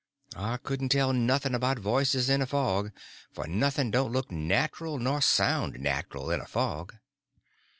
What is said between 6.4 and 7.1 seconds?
a fog.